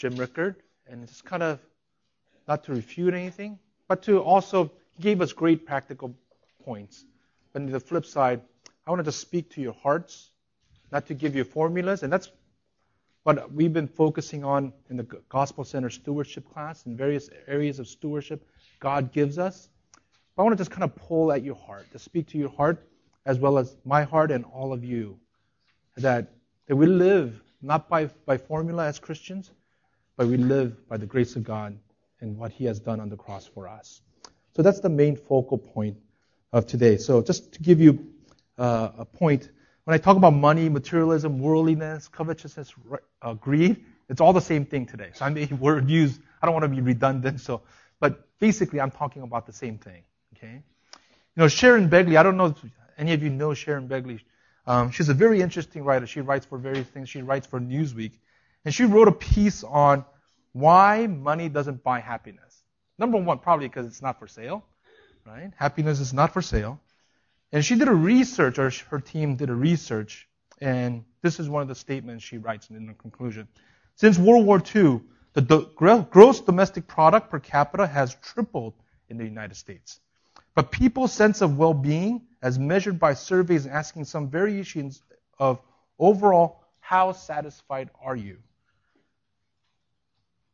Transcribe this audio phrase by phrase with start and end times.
[0.00, 0.56] Jim Rickard,
[0.86, 1.58] and it's kind of
[2.48, 6.14] not to refute anything, but to also give us great practical
[6.64, 7.04] points.
[7.52, 8.40] But on the flip side,
[8.86, 10.30] I wanted to speak to your hearts,
[10.90, 12.30] not to give you formulas, and that's
[13.24, 17.86] what we've been focusing on in the Gospel Center stewardship class and various areas of
[17.86, 18.42] stewardship
[18.78, 19.68] God gives us.
[20.34, 22.48] But I want to just kind of pull at your heart, to speak to your
[22.48, 22.88] heart
[23.26, 25.18] as well as my heart and all of you,
[25.98, 26.32] that,
[26.68, 29.50] that we live not by, by formula as Christians,
[30.20, 31.78] but we live by the grace of God
[32.20, 34.02] and what He has done on the cross for us.
[34.54, 35.96] So that's the main focal point
[36.52, 36.98] of today.
[36.98, 38.06] So just to give you
[38.58, 39.48] uh, a point,
[39.84, 42.74] when I talk about money, materialism, worldliness, covetousness,
[43.22, 45.08] uh, greed, it's all the same thing today.
[45.14, 47.62] So I may word use, I don't want to be redundant, so,
[47.98, 50.02] but basically I'm talking about the same thing.
[50.36, 50.52] Okay?
[50.52, 50.62] You
[51.38, 52.62] know, Sharon Begley, I don't know if
[52.98, 54.20] any of you know Sharon Begley.
[54.66, 56.06] Um, she's a very interesting writer.
[56.06, 57.08] She writes for various things.
[57.08, 58.12] She writes for Newsweek.
[58.66, 60.04] And she wrote a piece on
[60.52, 62.62] why money doesn't buy happiness.
[62.98, 64.64] Number one, probably because it's not for sale,
[65.26, 65.52] right?
[65.56, 66.80] Happiness is not for sale.
[67.52, 70.28] And she did a research, or her team did a research,
[70.60, 73.48] and this is one of the statements she writes in the conclusion.
[73.96, 75.00] Since World War II,
[75.34, 78.74] the gross domestic product per capita has tripled
[79.08, 80.00] in the United States.
[80.54, 85.02] But people's sense of well-being, as measured by surveys asking some variations
[85.38, 85.60] of
[85.98, 88.38] overall, how satisfied are you?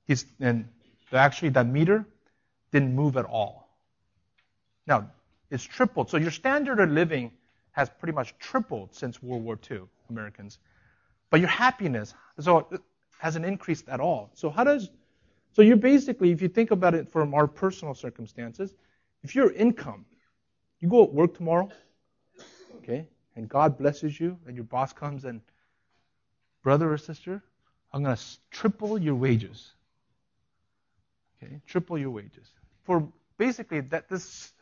[0.07, 0.69] He's, and
[1.13, 2.07] actually, that meter
[2.73, 3.69] didn't move at all.
[4.87, 5.11] Now,
[5.51, 6.11] it's tripled.
[6.11, 7.33] So your standard of living
[7.73, 10.59] has pretty much tripled since World War II, Americans.
[11.31, 12.69] But your happiness so
[13.19, 14.31] hasn't increased at all.
[14.35, 14.91] So how does
[15.57, 18.75] so you're basically, if you think about it from our personal circumstances,
[19.23, 20.05] if your income,
[20.81, 21.71] you go to work tomorrow,
[22.77, 25.41] okay, and God blesses you, and your boss comes and,
[26.63, 27.43] brother or sister,
[27.95, 29.73] I'm to triple your wages.
[31.43, 32.51] Okay, triple your wages.
[32.85, 33.07] For
[33.37, 34.53] basically, that this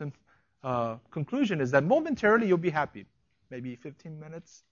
[0.63, 3.07] uh, conclusion is that momentarily you'll be happy,
[3.51, 4.65] maybe 15 minutes,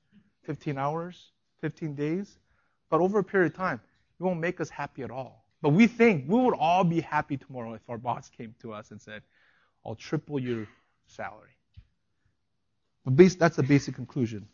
[0.45, 2.39] 15 hours, 15 days,
[2.91, 3.81] but over a period of time,
[4.19, 5.45] it won't make us happy at all.
[5.61, 8.91] But we think we would all be happy tomorrow if our boss came to us
[8.91, 9.23] and said,
[9.87, 10.67] I'll triple your
[11.07, 11.57] salary.
[13.05, 14.49] But base, that's the basic conclusion.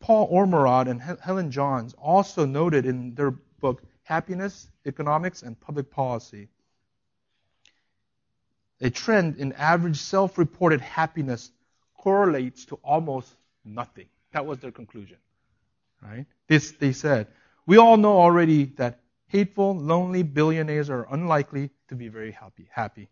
[0.00, 6.48] Paul Ormerod and Helen Johns also noted in their book, Happiness, Economics, and Public Policy,
[8.80, 11.50] a trend in average self reported happiness
[11.96, 13.32] correlates to almost
[13.64, 14.06] nothing.
[14.32, 15.18] That was their conclusion.
[16.02, 16.26] Right?
[16.48, 17.28] This, they said,
[17.64, 18.98] we all know already that
[19.28, 22.68] hateful, lonely billionaires are unlikely to be very happy.
[22.70, 23.08] happy.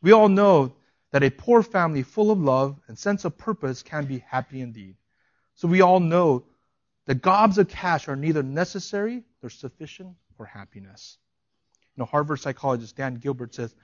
[0.00, 0.74] We all know
[1.12, 4.96] that a poor family full of love and sense of purpose can be happy indeed.
[5.56, 6.44] So we all know
[7.06, 11.18] that gobs of cash are neither necessary nor sufficient for happiness.
[11.94, 13.74] You know, Harvard psychologist Dan Gilbert says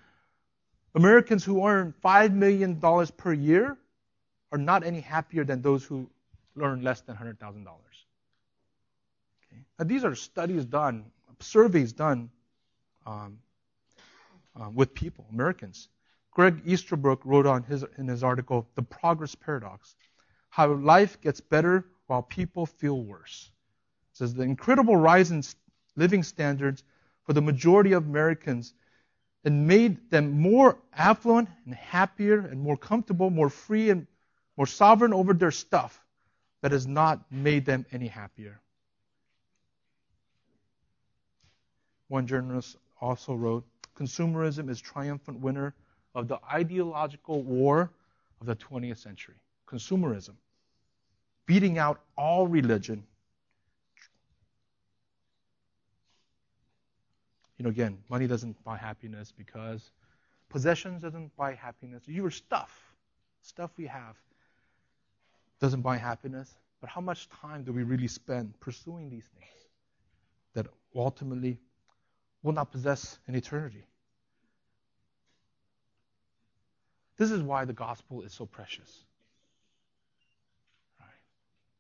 [0.94, 2.80] Americans who earn $5 million
[3.14, 3.76] per year
[4.50, 6.08] are not any happier than those who
[6.58, 7.36] earn less than $100,000.
[7.36, 7.68] Okay?
[9.78, 11.04] Now, these are studies done,
[11.40, 12.30] surveys done
[13.04, 13.38] um,
[14.58, 15.90] uh, with people, Americans.
[16.30, 19.94] Greg Easterbrook wrote on his, in his article, The Progress Paradox,
[20.48, 23.50] how life gets better while people feel worse.
[24.12, 25.42] It says the incredible rise in
[25.96, 26.82] living standards
[27.24, 28.74] for the majority of Americans
[29.44, 34.06] and made them more affluent and happier and more comfortable, more free and
[34.56, 36.02] more sovereign over their stuff,
[36.62, 38.60] but has not made them any happier.
[42.08, 43.64] One journalist also wrote,
[43.96, 45.74] Consumerism is triumphant winner
[46.14, 47.90] of the ideological war
[48.40, 49.36] of the 20th century
[49.66, 50.34] consumerism,
[51.46, 53.04] beating out all religion.
[57.58, 59.90] You know, again, money doesn't buy happiness because
[60.48, 62.02] possessions doesn't buy happiness.
[62.06, 62.94] Your stuff,
[63.42, 64.16] stuff we have,
[65.60, 66.54] doesn't buy happiness.
[66.80, 69.68] But how much time do we really spend pursuing these things
[70.52, 71.58] that ultimately
[72.42, 73.86] will not possess in eternity?
[77.16, 79.04] This is why the gospel is so precious.
[81.00, 81.08] Right?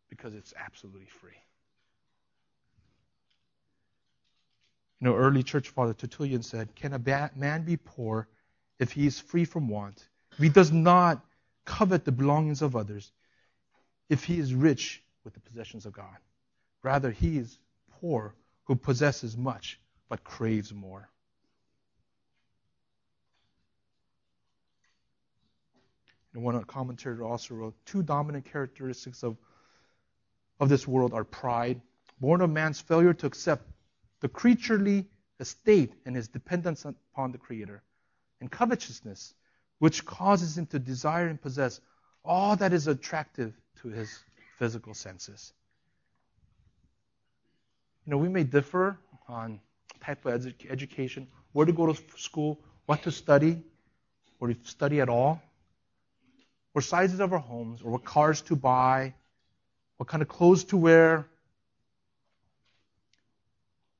[0.08, 1.36] Because it's absolutely free.
[5.00, 8.28] You know, early church father Tertullian said, Can a man be poor
[8.78, 10.08] if he is free from want?
[10.32, 11.24] If he does not
[11.64, 13.12] covet the belongings of others,
[14.08, 16.16] if he is rich with the possessions of God.
[16.82, 17.58] Rather, he is
[18.00, 18.34] poor
[18.64, 21.08] who possesses much but craves more.
[26.32, 29.36] And one commentator also wrote two dominant characteristics of,
[30.60, 31.80] of this world are pride,
[32.20, 33.64] born of man's failure to accept
[34.20, 35.06] the creaturely
[35.40, 37.82] estate and his dependence upon the Creator,
[38.40, 39.34] and covetousness,
[39.78, 41.80] which causes him to desire and possess
[42.24, 44.18] all that is attractive to his
[44.58, 45.52] physical senses.
[48.04, 48.98] You know, we may differ
[49.28, 49.60] on
[50.00, 53.62] type of edu- education, where to go to school, what to study,
[54.38, 55.42] or to study at all,
[56.74, 59.14] or sizes of our homes, or what cars to buy,
[59.96, 61.26] what kind of clothes to wear.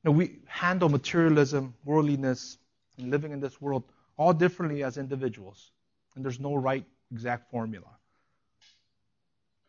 [0.07, 2.59] Know, we handle materialism, worldliness,
[2.97, 3.83] and living in this world
[4.17, 5.73] all differently as individuals,
[6.15, 7.89] and there's no right exact formula.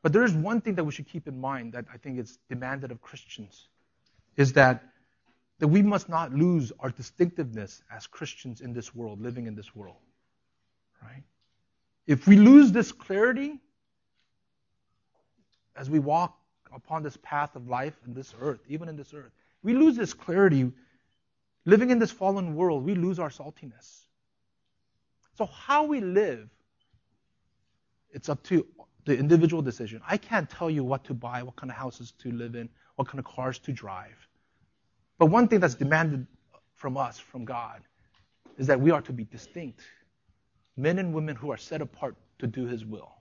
[0.03, 2.37] But there is one thing that we should keep in mind that I think is
[2.49, 3.67] demanded of Christians
[4.35, 4.83] is that
[5.57, 9.75] that we must not lose our distinctiveness as Christians in this world, living in this
[9.75, 9.97] world.
[11.01, 11.23] Right?
[12.05, 13.59] If we lose this clarity
[15.75, 16.37] as we walk
[16.71, 19.31] upon this path of life in this earth, even in this earth,
[19.67, 20.71] we lose this clarity
[21.65, 24.05] living in this fallen world, we lose our saltiness.
[25.37, 26.47] So how we live,
[28.11, 28.65] it's up to
[29.03, 30.01] the individual decision.
[30.07, 33.09] I can't tell you what to buy, what kind of houses to live in, what
[33.09, 34.15] kind of cars to drive.
[35.19, 36.25] But one thing that's demanded
[36.75, 37.81] from us, from God,
[38.57, 39.81] is that we are to be distinct.
[40.77, 43.11] Men and women who are set apart to do His will.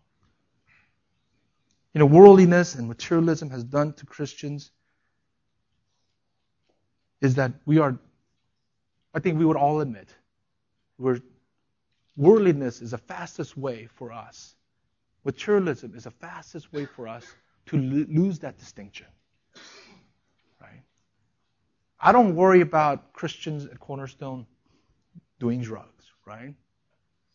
[1.93, 4.70] You know, worldliness and materialism has done to Christians
[7.21, 7.99] is that we are,
[9.15, 10.15] I think we would all admit,
[10.99, 11.21] we're,
[12.17, 14.55] worldliness is the fastest way for us.
[15.25, 17.27] Materialism is the fastest way for us
[17.67, 19.07] to lose that distinction.
[20.61, 20.83] Right?
[22.01, 24.47] I don't worry about Christians at Cornerstone
[25.39, 26.55] doing drugs, right?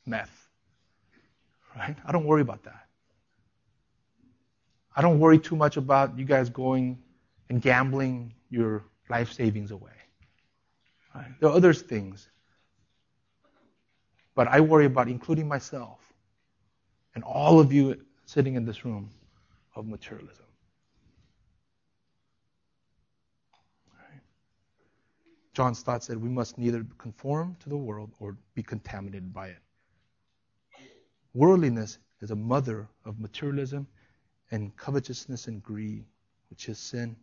[0.05, 0.47] Meth,
[1.75, 1.95] right?
[2.05, 2.87] I don't worry about that.
[4.95, 6.97] I don't worry too much about you guys going
[7.49, 9.97] and gambling your life savings away.
[11.13, 11.39] Right?
[11.39, 12.29] There are other things.
[14.33, 15.99] But I worry about including myself
[17.13, 17.83] and all of you
[18.25, 19.09] sitting in this room
[19.75, 20.45] of materialism.
[25.53, 29.59] John Stott said we must neither conform to the world or be contaminated by it.
[31.33, 33.85] Worldliness is a mother of materialism
[34.51, 36.05] and covetousness and greed,
[36.49, 37.17] which is sin.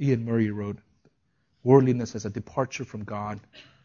[0.00, 0.78] Iain Murray wrote,
[1.64, 3.40] Worldliness is a departure from God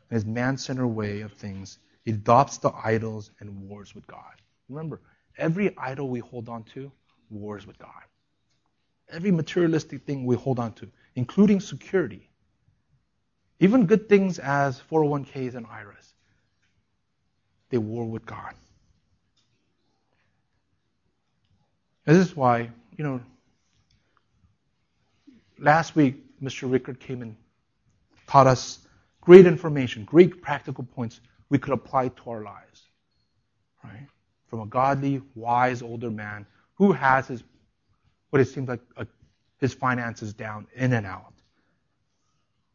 [0.10, 1.80] and his man centered way of things.
[2.06, 4.42] It adopts the idols and wars with God.
[4.69, 5.02] Remember,
[5.38, 6.92] every idol we hold on to
[7.30, 8.04] wars with God
[9.12, 12.30] every materialistic thing we hold on to, including security.
[13.60, 16.13] Even good things as 401ks and IRAs,
[17.69, 18.54] they war with God.
[22.06, 23.22] This is why, you know,
[25.62, 26.69] last week Mr.
[26.69, 27.36] Rickard came and
[28.28, 28.80] taught us
[29.22, 32.84] great information, great practical points we could apply to our lives.
[33.84, 34.08] Right?
[34.48, 37.44] From a godly, wise older man who has his
[38.31, 39.06] what it seems like a,
[39.60, 41.34] his finances down in and out.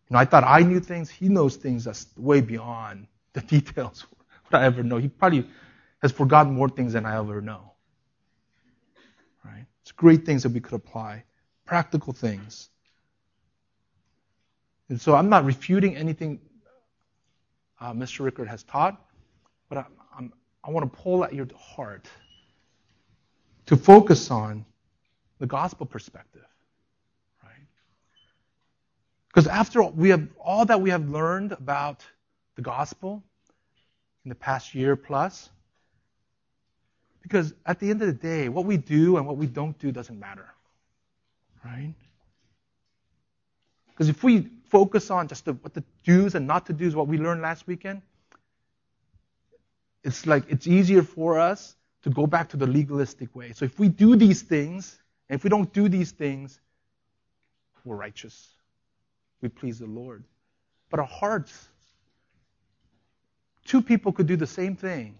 [0.08, 1.10] You know, I thought I knew things.
[1.10, 4.06] He knows things that's way beyond the details
[4.48, 4.98] what I ever know.
[4.98, 5.48] He probably
[6.02, 7.72] has forgotten more things than I ever know.
[9.44, 9.64] Right?
[9.82, 11.24] It's great things that we could apply,
[11.64, 12.68] practical things.
[14.88, 16.40] And so I'm not refuting anything
[17.80, 18.24] uh, Mr.
[18.24, 19.00] Rickard has taught,
[19.68, 19.84] but I,
[20.16, 20.32] I'm,
[20.64, 22.06] I want to pull at your heart
[23.66, 24.64] to focus on
[25.38, 26.46] the gospel perspective.
[27.42, 27.66] Right?
[29.28, 32.04] Because after all, we have all that we have learned about
[32.54, 33.22] the gospel
[34.24, 35.50] in the past year plus,
[37.22, 39.92] because at the end of the day, what we do and what we don't do
[39.92, 40.48] doesn't matter.
[41.64, 41.94] Right?
[43.88, 47.08] Because if we focus on just the, what the do's and not to do's, what
[47.08, 48.02] we learned last weekend,
[50.04, 53.52] it's like it's easier for us to go back to the legalistic way.
[53.52, 56.60] So if we do these things, and if we don't do these things,
[57.84, 58.48] we're righteous.
[59.40, 60.24] We please the Lord.
[60.90, 61.68] But our hearts,
[63.64, 65.18] two people could do the same thing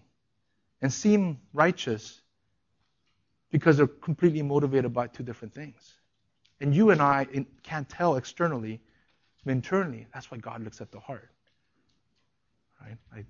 [0.81, 2.21] and seem righteous
[3.51, 5.93] because they're completely motivated by two different things.
[6.59, 7.27] And you and I
[7.63, 8.79] can't tell externally,
[9.49, 11.29] internally, that's why God looks at the heart.
[12.81, 12.97] Right?
[13.13, 13.25] I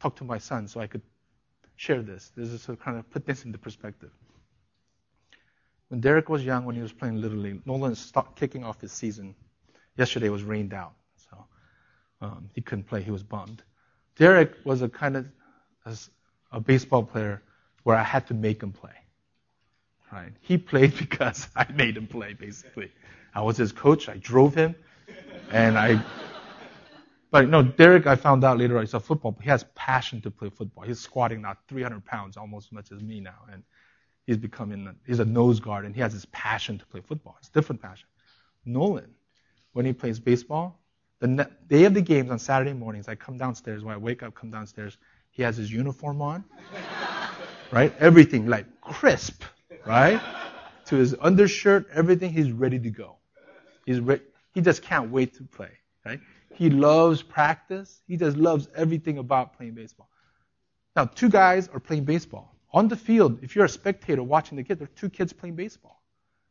[0.00, 1.02] talked to my son so I could
[1.76, 2.32] share this.
[2.36, 4.10] This is to kind of put this into perspective.
[5.88, 8.92] When Derek was young, when he was playing Little League, Nolan stopped kicking off his
[8.92, 9.34] season.
[9.96, 11.44] Yesterday was rained out, so
[12.22, 13.02] um, he couldn't play.
[13.02, 13.62] He was bummed.
[14.16, 15.26] Derek was a kind of
[16.50, 17.42] a baseball player
[17.82, 18.94] where I had to make him play.
[20.12, 20.32] Right?
[20.40, 22.90] He played because I made him play, basically.
[23.34, 24.08] I was his coach.
[24.08, 24.74] I drove him,
[25.50, 26.02] and I.
[27.30, 29.36] But no, Derek, I found out later, he's a football.
[29.40, 30.84] He has passion to play football.
[30.84, 33.62] He's squatting now 300 pounds, almost as much as me now, and
[34.26, 34.94] he's becoming.
[35.06, 37.36] He's a nose guard, and he has his passion to play football.
[37.38, 38.08] It's different passion.
[38.64, 39.10] Nolan,
[39.72, 40.78] when he plays baseball,
[41.20, 43.84] the day of the games on Saturday mornings, I come downstairs.
[43.84, 44.98] When I wake up, come downstairs.
[45.30, 46.44] He has his uniform on,
[47.70, 47.94] right?
[47.98, 49.44] Everything like crisp,
[49.86, 50.20] right?
[50.86, 52.32] To his undershirt, everything.
[52.32, 53.16] He's ready to go.
[53.86, 54.20] He's re-
[54.52, 55.70] he just can't wait to play,
[56.04, 56.20] right?
[56.54, 58.02] He loves practice.
[58.06, 60.08] He just loves everything about playing baseball.
[60.94, 62.54] Now, two guys are playing baseball.
[62.72, 65.56] On the field, if you're a spectator watching the kid, there are two kids playing
[65.56, 66.02] baseball.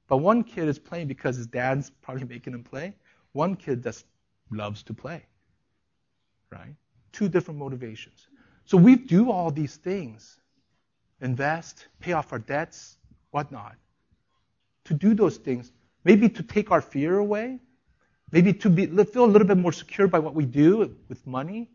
[0.07, 2.93] But one kid is playing because his dad's probably making him play.
[3.33, 4.05] One kid just
[4.51, 5.23] loves to play.
[6.51, 6.75] Right?
[7.11, 8.27] Two different motivations.
[8.65, 10.37] So we do all these things
[11.21, 12.97] invest, pay off our debts,
[13.29, 13.75] whatnot.
[14.85, 15.71] To do those things,
[16.03, 17.59] maybe to take our fear away,
[18.31, 21.69] maybe to be, feel a little bit more secure by what we do with money,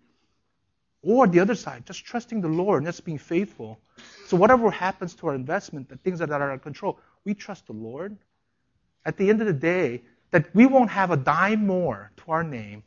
[1.03, 3.79] or the other side, just trusting the Lord and just being faithful.
[4.27, 7.67] So whatever happens to our investment, the things that are out of control, we trust
[7.67, 8.17] the Lord.
[9.05, 12.43] At the end of the day, that we won't have a dime more to our
[12.43, 12.83] name,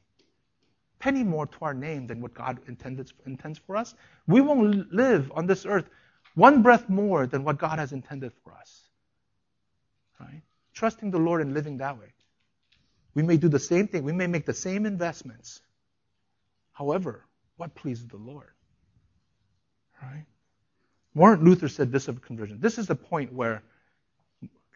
[1.00, 3.96] penny more to our name than what God intended, intends for us.
[4.28, 5.90] We won't live on this earth
[6.36, 8.82] one breath more than what God has intended for us.
[10.20, 10.42] Right?
[10.74, 12.08] Trusting the Lord and living that way.
[13.14, 14.04] We may do the same thing.
[14.04, 15.62] We may make the same investments.
[16.74, 17.26] However,
[17.58, 18.52] what pleases the Lord?
[20.02, 20.26] Right?
[21.14, 22.60] Martin Luther said this of conversion.
[22.62, 23.64] This is the point where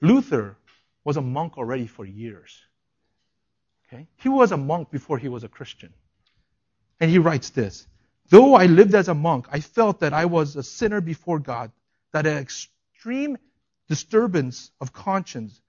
[0.02, 0.58] Luther
[1.04, 2.60] was a monk already for years.
[3.88, 4.08] Okay?
[4.18, 5.94] He was a monk before he was a Christian.
[7.00, 7.88] And he writes this
[8.30, 11.72] Though I lived as a monk, I felt that I was a sinner before God,
[12.12, 13.38] that an extreme
[13.88, 15.62] disturbance of conscience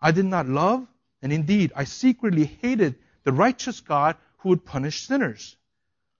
[0.00, 0.86] I did not love,
[1.26, 5.56] and indeed I secretly hated the righteous God who would punish sinners.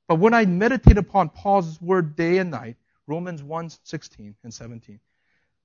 [0.08, 2.74] But when I meditated upon Paul's word day and night,
[3.06, 4.98] Romans 1 16 and 17,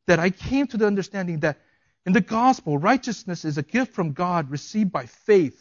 [0.05, 1.59] that I came to the understanding that
[2.05, 5.59] in the gospel, righteousness is a gift from God received by faith.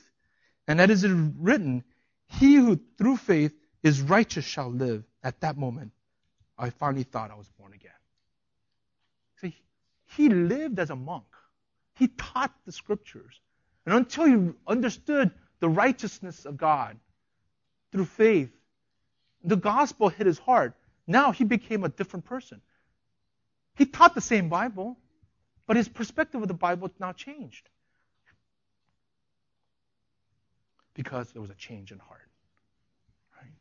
[0.68, 1.82] And that is written,
[2.26, 5.04] He who through faith is righteous shall live.
[5.22, 5.92] At that moment,
[6.58, 7.92] I finally thought I was born again.
[9.40, 9.56] See,
[10.04, 11.24] he lived as a monk.
[11.94, 13.40] He taught the scriptures.
[13.86, 16.98] And until he understood the righteousness of God
[17.92, 18.50] through faith,
[19.42, 20.74] the gospel hit his heart.
[21.06, 22.60] Now he became a different person.
[23.76, 24.98] He taught the same Bible,
[25.66, 27.68] but his perspective of the Bible now changed.
[30.94, 32.28] Because there was a change in heart.
[33.40, 33.52] Right?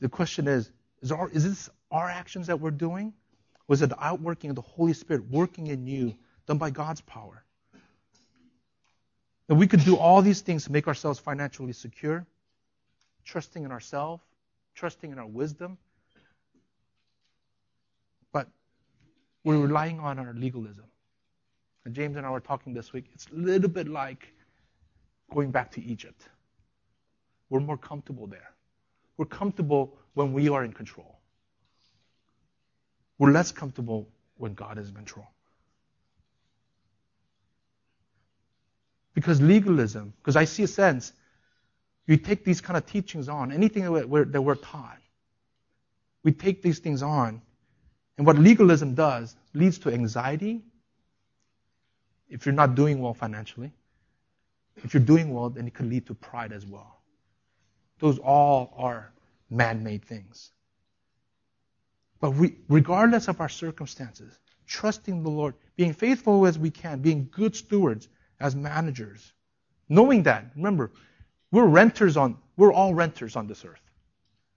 [0.00, 0.70] The question is,
[1.02, 3.12] is, our, is this our actions that we're doing?
[3.66, 6.14] Was it the outworking of the Holy Spirit working in you,
[6.46, 7.44] done by God's power?
[9.48, 12.26] That we could do all these things to make ourselves financially secure,
[13.24, 14.22] trusting in ourselves,
[14.74, 15.78] trusting in our wisdom.
[18.32, 18.48] But
[19.44, 20.84] we're relying on our legalism.
[21.84, 23.06] And James and I were talking this week.
[23.14, 24.32] It's a little bit like
[25.32, 26.28] going back to Egypt.
[27.50, 28.50] We're more comfortable there.
[29.16, 31.13] We're comfortable when we are in control.
[33.18, 35.26] We're less comfortable when God is in control.
[39.14, 41.12] Because legalism, because I see a sense,
[42.06, 44.98] you take these kind of teachings on, anything that we're, that we're taught,
[46.24, 47.40] we take these things on,
[48.18, 50.62] and what legalism does leads to anxiety.
[52.28, 53.72] If you're not doing well financially,
[54.82, 57.00] if you're doing well, then it could lead to pride as well.
[58.00, 59.12] Those all are
[59.50, 60.50] man made things.
[62.24, 67.28] But we, regardless of our circumstances, trusting the Lord, being faithful as we can, being
[67.30, 68.08] good stewards
[68.40, 69.34] as managers,
[69.90, 70.90] knowing that, remember,
[71.52, 73.82] we're renters on, we're all renters on this earth.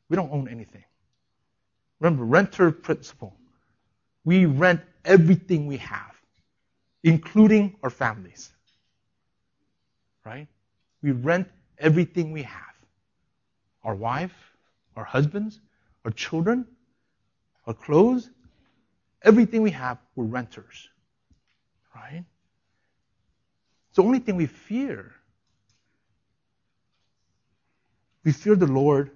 [0.07, 0.86] We don't own anything.
[2.00, 3.36] Remember, renter principle.
[4.24, 6.15] We rent everything we have,
[7.03, 8.50] including our families.
[10.25, 10.47] Right?
[11.01, 12.75] We rent everything we have.
[13.83, 14.55] Our wife,
[14.95, 15.59] our husbands,
[16.05, 16.65] our children,
[17.67, 18.29] our clothes,
[19.21, 20.89] everything we have, we're renters.
[21.93, 22.24] Right?
[23.89, 25.13] It's the only thing we fear.
[28.24, 29.12] We fear the Lord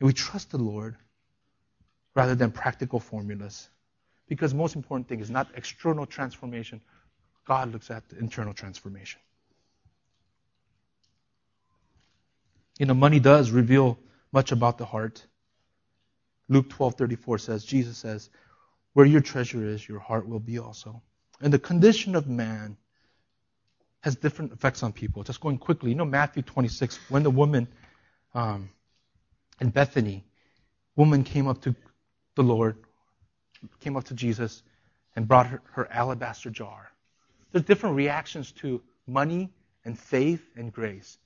[0.00, 0.96] and we trust the Lord
[2.14, 3.68] rather than practical formulas.
[4.28, 6.80] Because most important thing is not external transformation.
[7.46, 9.20] God looks at the internal transformation.
[12.78, 13.98] You know, money does reveal
[14.32, 15.24] much about the heart.
[16.48, 18.30] Luke 12:34 says, Jesus says,
[18.94, 21.02] "Where your treasure is, your heart will be also."
[21.40, 22.76] And the condition of man
[24.02, 25.22] has different effects on people.
[25.22, 27.68] Just going quickly, you know Matthew 26, when the woman
[28.34, 28.70] um,
[29.60, 30.24] in Bethany,
[30.96, 31.74] woman came up to
[32.36, 32.76] the Lord,
[33.80, 34.62] came up to Jesus,
[35.16, 36.90] and brought her, her alabaster jar.
[37.50, 39.50] There's different reactions to money
[39.84, 41.18] and faith and grace.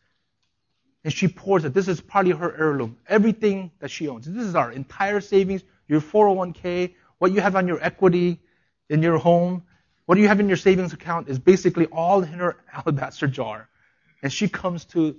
[1.05, 1.75] And she pours it.
[1.75, 2.97] This is partly her heirloom.
[3.09, 4.27] Everything that she owns.
[4.27, 8.41] This is our entire savings, your 401k, what you have on your equity
[8.89, 9.65] in your home,
[10.07, 13.69] what you have in your savings account is basically all in her alabaster jar.
[14.23, 15.17] And she comes to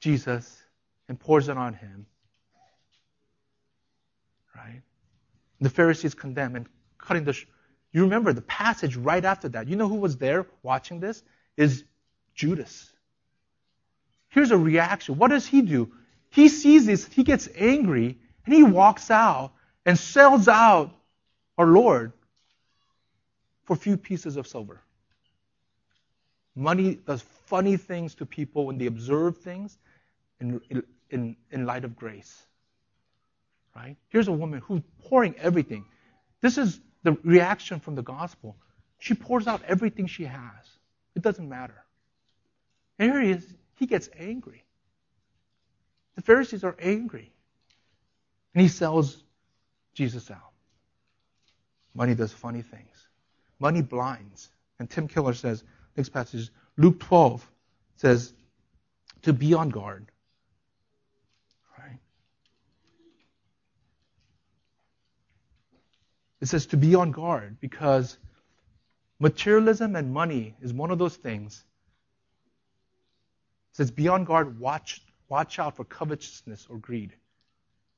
[0.00, 0.62] Jesus
[1.08, 2.06] and pours it on him.
[4.54, 4.82] Right?
[5.60, 6.66] The Pharisees condemn and
[6.98, 7.32] cutting the.
[7.32, 7.46] Sh-
[7.92, 9.68] you remember the passage right after that.
[9.68, 11.22] You know who was there watching this?
[11.56, 11.84] Is
[12.34, 12.93] Judas.
[14.34, 15.16] Here's a reaction.
[15.16, 15.92] What does he do?
[16.30, 19.52] He sees this, he gets angry, and he walks out
[19.86, 20.90] and sells out
[21.56, 22.12] our Lord
[23.62, 24.82] for a few pieces of silver.
[26.56, 29.78] Money does funny things to people when they observe things
[30.40, 30.60] in,
[31.10, 32.42] in, in light of grace.
[33.76, 33.96] Right?
[34.08, 35.84] Here's a woman who's pouring everything.
[36.40, 38.56] This is the reaction from the gospel.
[38.98, 40.64] She pours out everything she has.
[41.14, 41.84] It doesn't matter.
[42.98, 43.54] And here he is.
[43.76, 44.64] He gets angry.
[46.16, 47.32] The Pharisees are angry.
[48.54, 49.22] And he sells
[49.94, 50.52] Jesus out.
[51.94, 53.08] Money does funny things.
[53.58, 54.50] Money blinds.
[54.78, 55.64] And Tim Keller says,
[55.96, 57.48] next passage, Luke 12
[57.96, 58.32] says,
[59.22, 60.10] to be on guard.
[61.78, 61.98] Right?
[66.40, 68.18] It says to be on guard because
[69.18, 71.64] materialism and money is one of those things.
[73.74, 77.12] It says be on guard, watch, watch out for covetousness or greed.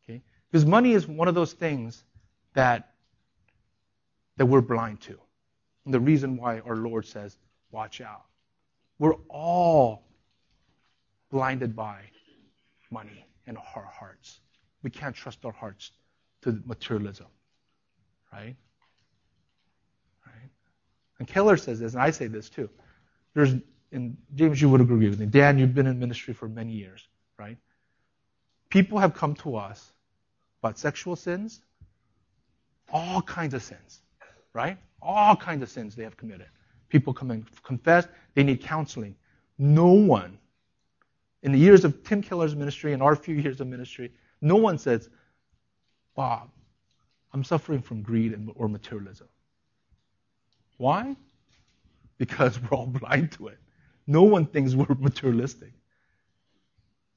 [0.03, 0.23] Okay?
[0.51, 2.03] Because money is one of those things
[2.55, 2.95] that,
[4.39, 5.19] that we're blind to.
[5.85, 7.37] And the reason why our Lord says,
[7.71, 8.25] watch out.
[8.99, 10.05] We're all
[11.31, 11.99] blinded by
[12.91, 14.41] money and our hearts.
[14.83, 15.93] We can't trust our hearts
[16.41, 17.27] to materialism.
[18.33, 18.57] Right?
[20.25, 20.51] Right?
[21.19, 22.71] And Keller says this, and I say this too.
[23.35, 23.57] There's,
[23.93, 25.27] and James, you would agree with me.
[25.27, 27.07] Dan, you've been in ministry for many years,
[27.39, 27.57] right?
[28.69, 29.93] People have come to us
[30.63, 31.63] about sexual sins,
[32.93, 34.01] all kinds of sins,
[34.53, 34.77] right?
[35.01, 36.49] All kinds of sins they have committed.
[36.89, 39.15] People come and confess, they need counseling.
[39.59, 40.39] No one,
[41.43, 44.79] in the years of Tim Keller's ministry and our few years of ministry, no one
[44.79, 45.09] says,
[46.15, 46.51] Bob,
[47.33, 49.29] I'm suffering from greed or materialism.
[50.79, 51.17] Why?
[52.19, 53.59] Because we're all blind to it.
[54.07, 55.73] No one thinks we're materialistic.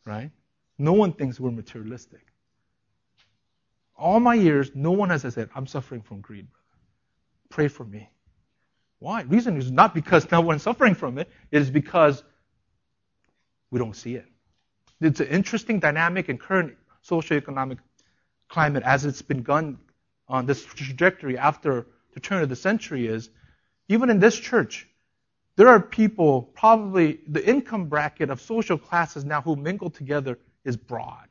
[0.06, 0.32] Right?
[0.78, 2.22] No one thinks we're materialistic.
[3.98, 6.48] All my years, no one has said, I'm suffering from greed.
[7.50, 8.10] Pray for me.
[9.00, 9.24] Why?
[9.24, 11.30] Reason is not because no one's suffering from it.
[11.52, 12.24] It is because
[13.72, 14.26] we don't see it.
[15.02, 16.76] It's an interesting dynamic in current
[17.08, 17.78] socioeconomic
[18.50, 19.78] climate as it's been gone
[20.28, 23.30] on this trajectory after the turn of the century is
[23.88, 24.88] even in this church,
[25.60, 30.78] there are people, probably the income bracket of social classes now who mingle together is
[30.78, 31.28] broad,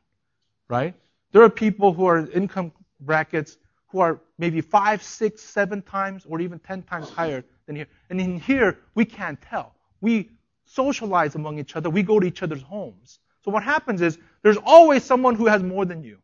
[0.68, 0.94] right?
[1.32, 6.42] There are people who are income brackets who are maybe five, six, seven times, or
[6.42, 7.86] even ten times higher than here.
[8.10, 9.74] And in here, we can't tell.
[10.02, 10.28] We
[10.66, 11.88] socialize among each other.
[11.88, 13.20] We go to each other's homes.
[13.42, 16.18] So what happens is there's always someone who has more than you.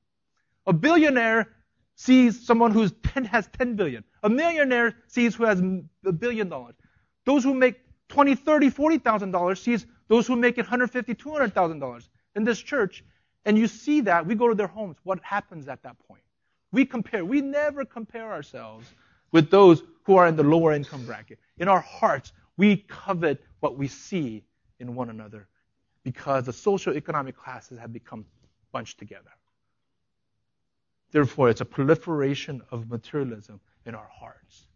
[0.66, 1.48] A billionaire
[1.94, 2.82] sees someone who
[3.14, 4.04] has 10 billion.
[4.24, 5.62] A millionaire sees who has
[6.04, 6.74] a billion dollars.
[7.24, 12.08] Those who make 20, 30, 40,000 dollars sees those who make it 150, 200,000 dollars
[12.36, 13.04] in this church.
[13.44, 14.96] And you see that we go to their homes.
[15.04, 16.22] What happens at that point?
[16.72, 17.24] We compare.
[17.24, 18.88] We never compare ourselves
[19.32, 21.38] with those who are in the lower income bracket.
[21.58, 24.44] In our hearts, we covet what we see
[24.80, 25.46] in one another
[26.02, 28.24] because the social economic classes have become
[28.72, 29.30] bunched together.
[31.10, 34.66] Therefore, it's a proliferation of materialism in our hearts.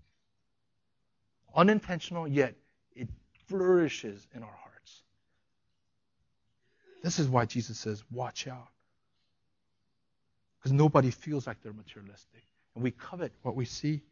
[1.54, 2.54] Unintentional, yet
[2.98, 3.08] it
[3.46, 5.02] flourishes in our hearts.
[7.02, 8.68] This is why Jesus says, watch out.
[10.58, 12.42] Because nobody feels like they're materialistic.
[12.74, 14.02] And we covet what we see.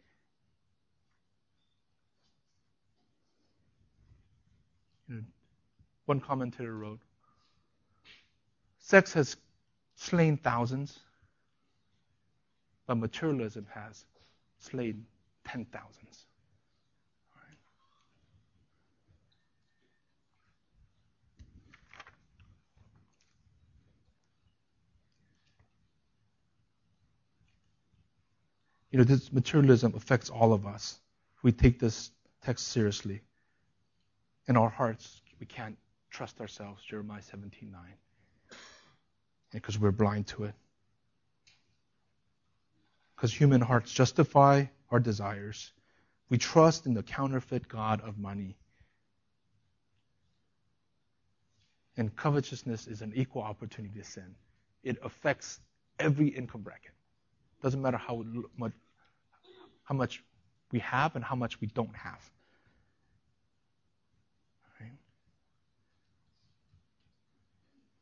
[6.06, 7.00] One commentator wrote,
[8.78, 9.36] Sex has
[9.96, 11.00] slain thousands,
[12.86, 14.04] but materialism has
[14.60, 15.04] slain
[15.44, 16.25] ten thousands.
[28.96, 30.98] You know, this materialism affects all of us.
[31.42, 32.10] We take this
[32.42, 33.20] text seriously.
[34.48, 35.76] In our hearts, we can't
[36.08, 37.82] trust ourselves, Jeremiah 17 9.
[39.52, 40.54] Because we're blind to it.
[43.14, 45.72] Because human hearts justify our desires.
[46.30, 48.56] We trust in the counterfeit God of money.
[51.98, 54.36] And covetousness is an equal opportunity to sin.
[54.82, 55.60] It affects
[55.98, 56.92] every income bracket.
[57.62, 58.24] Doesn't matter how
[58.56, 58.72] much,
[59.86, 60.22] how much
[60.72, 62.30] we have and how much we don't have.
[64.80, 64.92] Right?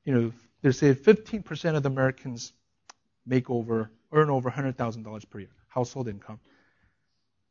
[0.04, 2.52] You know, they say 15% of Americans
[3.26, 6.40] make over, earn over $100,000 per year, household income.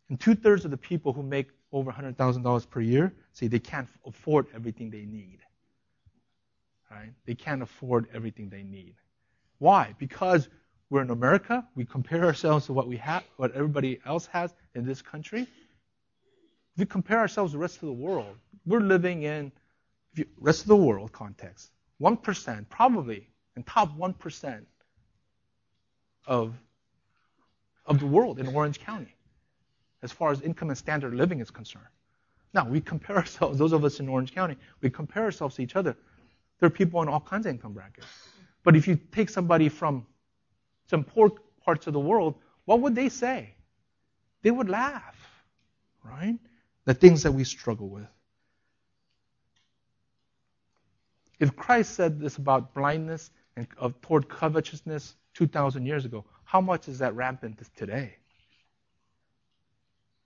[0.10, 3.88] And two thirds of the people who make over $100,000 per year say they can't
[4.06, 5.40] afford everything they need.
[6.90, 7.14] Right?
[7.26, 8.96] They can't afford everything they need.
[9.60, 9.96] Why?
[9.98, 10.50] Because
[10.94, 14.86] we're in America, we compare ourselves to what we have, what everybody else has in
[14.86, 15.42] this country.
[15.42, 19.52] If we compare ourselves to the rest of the world, we're living in
[20.14, 21.72] the rest of the world context.
[22.00, 24.62] 1%, probably, in top 1%
[26.28, 26.54] of,
[27.88, 29.16] of the world in Orange County,
[30.04, 31.88] as far as income and standard of living is concerned.
[32.54, 35.76] Now, we compare ourselves, those of us in Orange County, we compare ourselves to each
[35.76, 35.98] other.
[36.60, 38.06] There are people in all kinds of income brackets.
[38.64, 40.06] But if you take somebody from
[40.94, 41.32] some poor
[41.66, 43.56] parts of the world, what would they say?
[44.44, 45.18] They would laugh,
[46.04, 46.38] right?
[46.86, 48.06] The things that we struggle with.
[51.40, 56.88] If Christ said this about blindness and of, toward covetousness 2,000 years ago, how much
[56.88, 58.18] is that rampant today?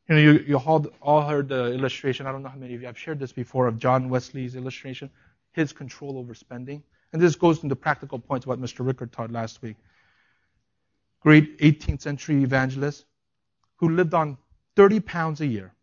[0.10, 2.28] You know, you, you all, all heard the illustration.
[2.28, 5.10] I don't know how many of you have shared this before of John Wesley's illustration,
[5.54, 6.84] his control over spending.
[7.14, 8.86] And this goes into practical points what Mr.
[8.86, 9.78] Rickard taught last week.
[11.22, 13.06] Great 18th century evangelist
[13.78, 14.38] who lived on
[14.76, 15.74] 30 pounds a year.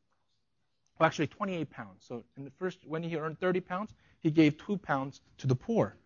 [0.99, 2.05] Well, actually 28 pounds.
[2.07, 5.55] So in the first, when he earned 30 pounds, he gave two pounds to the
[5.55, 5.97] poor,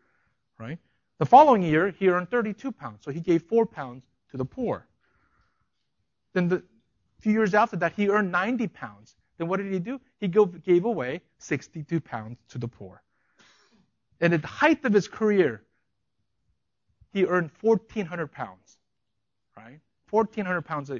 [0.58, 0.78] right?
[1.18, 4.86] The following year, he earned 32 pounds, so he gave four pounds to the poor.
[6.32, 6.62] Then the
[7.20, 9.16] few years after that, he earned 90 pounds.
[9.36, 10.00] Then what did he do?
[10.20, 13.02] He gave away 62 pounds to the poor.
[14.20, 15.62] And at the height of his career,
[17.12, 18.67] he earned 1,400 pounds,
[19.64, 19.80] right?
[20.10, 20.90] 1,400 pounds.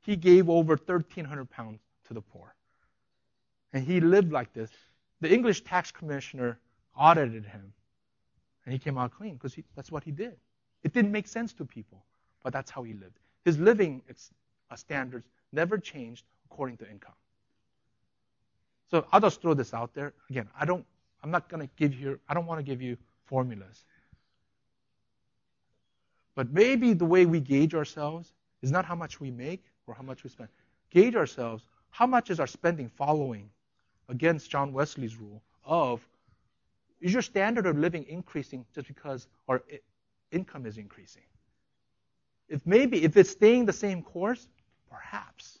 [0.00, 2.54] He gave over 1,300 pounds to the poor.
[3.72, 4.70] And he lived like this.
[5.20, 6.58] The English tax commissioner
[6.96, 7.72] audited him,
[8.64, 10.36] and he came out clean because that's what he did.
[10.82, 12.04] It didn't make sense to people,
[12.42, 13.18] but that's how he lived.
[13.44, 14.02] His living
[14.70, 17.14] uh, standards never changed according to income.
[18.90, 20.14] So I'll just throw this out there.
[20.30, 20.84] Again, I don't
[21.22, 22.96] I'm not going to give you, I don't want to give you
[23.26, 23.84] formulas.
[26.34, 30.02] But maybe the way we gauge ourselves is not how much we make or how
[30.02, 30.48] much we spend.
[30.90, 33.50] Gauge ourselves, how much is our spending following
[34.08, 36.06] against John Wesley's rule of
[37.00, 39.62] is your standard of living increasing just because our
[40.30, 41.22] income is increasing?
[42.48, 44.48] If maybe, if it's staying the same course,
[44.90, 45.58] perhaps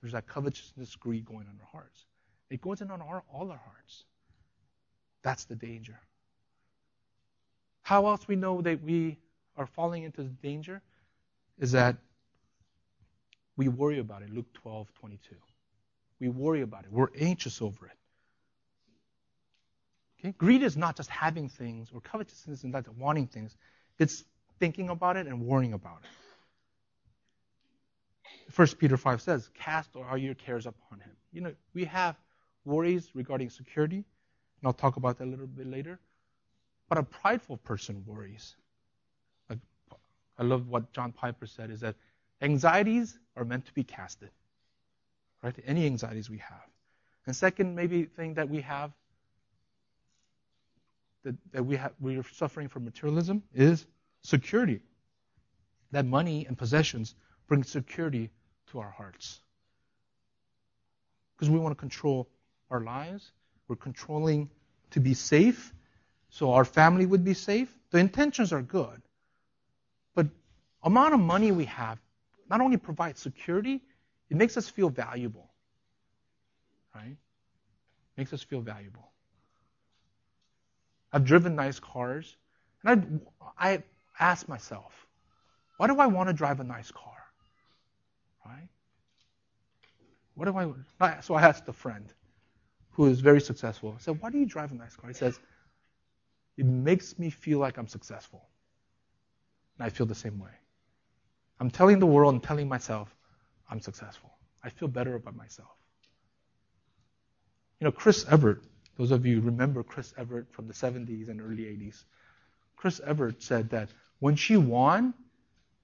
[0.00, 2.06] there's that covetousness greed going on our hearts.
[2.48, 4.04] It goes in on our, all our hearts.
[5.22, 6.00] That's the danger.
[7.90, 9.18] How else we know that we
[9.56, 10.80] are falling into danger
[11.58, 11.96] is that
[13.56, 14.30] we worry about it.
[14.30, 15.34] Luke 12, 22.
[16.20, 16.92] We worry about it.
[16.92, 17.98] We're anxious over it.
[20.20, 20.32] Okay?
[20.38, 23.56] Greed is not just having things, or covetousness is not wanting things.
[23.98, 24.22] It's
[24.60, 26.10] thinking about it and worrying about it.
[28.54, 31.10] 1 Peter 5 says, Cast all your cares upon him.
[31.32, 32.14] You know, we have
[32.64, 34.04] worries regarding security, and
[34.62, 35.98] I'll talk about that a little bit later.
[36.90, 38.56] But a prideful person worries.
[39.48, 41.94] I love what John Piper said is that
[42.42, 44.30] anxieties are meant to be casted.
[45.42, 45.54] Right?
[45.66, 46.66] Any anxieties we have.
[47.26, 48.90] And second, maybe thing that we have
[51.24, 53.86] that, that we have we are suffering from materialism is
[54.22, 54.80] security.
[55.92, 57.14] That money and possessions
[57.46, 58.30] bring security
[58.72, 59.40] to our hearts.
[61.36, 62.28] Because we want to control
[62.70, 63.30] our lives.
[63.68, 64.50] We're controlling
[64.92, 65.72] to be safe,
[66.30, 67.76] so our family would be safe.
[67.90, 69.02] The intentions are good.
[70.14, 70.28] But
[70.82, 71.98] amount of money we have
[72.48, 73.82] not only provides security,
[74.28, 75.50] it makes us feel valuable.
[76.94, 77.16] Right?
[78.16, 79.10] Makes us feel valuable.
[81.12, 82.36] I've driven nice cars,
[82.84, 83.20] and
[83.58, 83.82] I, I
[84.18, 85.06] ask myself,
[85.76, 87.16] why do I want to drive a nice car?
[88.46, 88.68] Right?
[90.34, 90.56] What do
[91.00, 91.20] I?
[91.22, 92.12] So I asked a friend,
[92.90, 93.94] who is very successful.
[93.96, 95.08] I said, Why do you drive a nice car?
[95.08, 95.40] He says,
[96.56, 98.48] It makes me feel like I'm successful.
[99.78, 100.50] And I feel the same way.
[101.58, 103.14] I'm telling the world and telling myself,
[103.70, 104.30] I'm successful.
[104.62, 105.70] I feel better about myself.
[107.80, 108.62] You know, Chris Evert,
[108.98, 112.04] those of you remember Chris Evert from the 70s and early 80s.
[112.76, 115.14] Chris Evert said that when she won,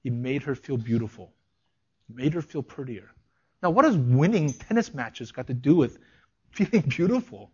[0.05, 1.33] it made her feel beautiful.
[2.09, 3.11] It made her feel prettier.
[3.63, 5.99] Now, what does winning tennis matches got to do with
[6.51, 7.51] feeling beautiful?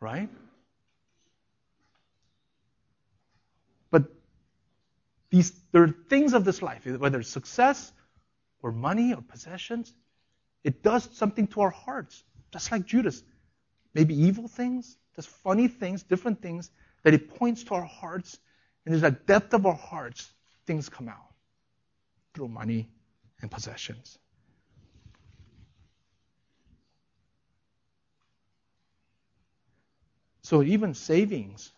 [0.00, 0.28] Right?
[3.90, 4.04] But
[5.32, 7.90] these there are things of this life, whether it's success
[8.62, 9.92] or money or possessions,
[10.62, 13.22] it does something to our hearts, just like Judas.
[13.94, 16.70] Maybe evil things, just funny things, different things,
[17.02, 18.38] that it points to our hearts,
[18.84, 20.30] and there's a depth of our hearts,
[20.66, 21.32] things come out
[22.34, 22.90] through money
[23.40, 24.18] and possessions.
[30.42, 31.72] So even savings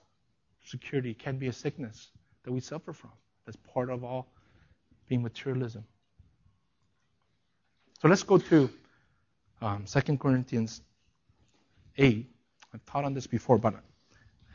[0.64, 2.10] security can be a sickness
[2.42, 3.12] that we suffer from.
[3.44, 4.26] That's part of all
[5.09, 5.85] being materialism.
[8.00, 8.70] So let's go to
[9.61, 10.83] um, 2 Corinthians
[11.96, 12.26] 8.
[12.72, 13.74] I've taught on this before, but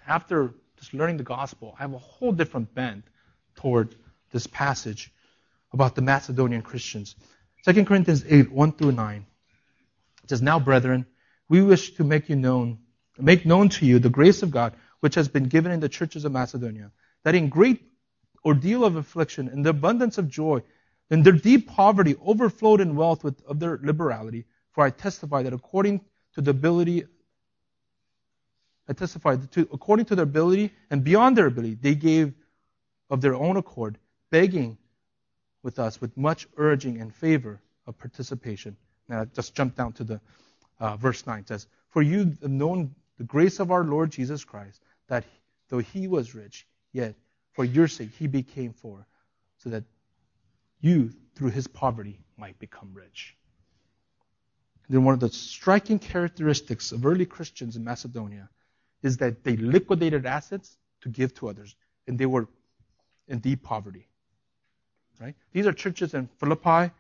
[0.08, 3.06] after just learning the gospel, I have a whole different bent
[3.56, 3.96] toward
[4.32, 5.12] this passage
[5.72, 7.16] about the Macedonian Christians.
[7.66, 9.26] 2 Corinthians 8, 1 through 9.
[10.24, 11.06] It says, Now, brethren,
[11.48, 12.80] we wish to make you known,
[13.18, 16.26] make known to you the grace of God which has been given in the churches
[16.26, 16.92] of Macedonia,
[17.24, 17.89] that in great
[18.46, 20.62] ordeal of affliction, and the abundance of joy,
[21.10, 24.46] in their deep poverty, overflowed in wealth with, of their liberality.
[24.72, 26.02] For I testify that according
[26.36, 27.06] to the ability,
[28.88, 32.34] I testify to according to their ability and beyond their ability, they gave
[33.10, 33.98] of their own accord,
[34.30, 34.78] begging
[35.64, 38.78] with us with much urging and favor of participation.
[39.08, 40.22] Now, just jump down to the
[40.80, 41.40] uh, verse 9.
[41.40, 45.26] It says, For you have known the grace of our Lord Jesus Christ, that
[45.70, 47.16] though he was rich, yet
[47.54, 49.06] for your sake he became poor,
[49.58, 49.84] so that
[50.82, 53.36] you, through his poverty, might become rich.
[54.88, 58.50] Then one of the striking characteristics of early Christians in Macedonia
[59.04, 61.76] is that they liquidated assets to give to others,
[62.08, 62.48] and they were
[63.28, 64.08] in deep poverty.
[65.20, 65.36] Right?
[65.52, 66.92] These are churches in Philippi,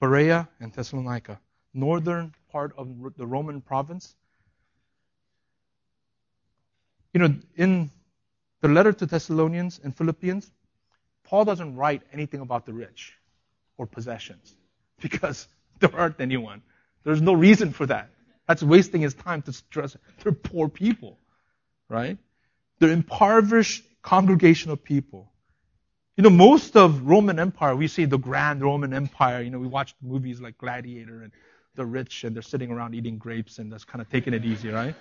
[0.00, 1.40] Berea, and Thessalonica,
[1.72, 4.14] northern part of the Roman province.
[7.14, 7.90] You know, in
[8.60, 10.50] the letter to Thessalonians and Philippians,
[11.24, 13.14] Paul doesn't write anything about the rich
[13.76, 14.54] or possessions
[15.00, 15.46] because
[15.80, 16.62] there aren't anyone.
[17.04, 18.10] There's no reason for that.
[18.46, 19.96] That's wasting his time to stress.
[20.22, 21.18] They're poor people,
[21.88, 22.18] right?
[22.78, 25.30] They're impoverished congregational people.
[26.16, 29.42] You know, most of Roman Empire, we see the grand Roman Empire.
[29.42, 31.32] You know, we watch movies like Gladiator and
[31.76, 34.70] the rich and they're sitting around eating grapes and just kind of taking it easy,
[34.70, 34.94] right?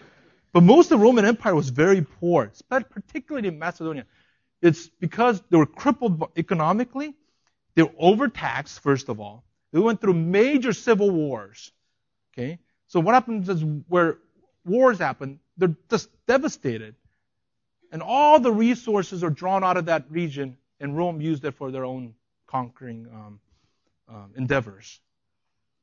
[0.53, 4.05] But most of the Roman Empire was very poor, particularly in Macedonia.
[4.61, 7.15] It's because they were crippled economically.
[7.75, 9.43] They were overtaxed, first of all.
[9.71, 11.71] They went through major civil wars.
[12.33, 12.59] Okay?
[12.87, 14.17] So what happens is where
[14.65, 16.95] wars happen, they're just devastated.
[17.91, 21.71] And all the resources are drawn out of that region, and Rome used it for
[21.71, 22.15] their own
[22.47, 23.39] conquering um,
[24.09, 24.99] um, endeavors.